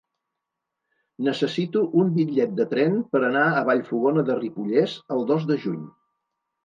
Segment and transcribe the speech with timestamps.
[1.27, 5.85] Necessito un bitllet de tren per anar a Vallfogona de Ripollès el dos de juny.